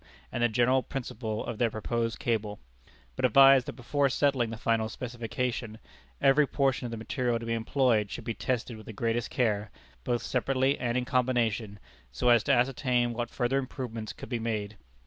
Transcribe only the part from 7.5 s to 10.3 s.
employed should be tested with the greatest care, both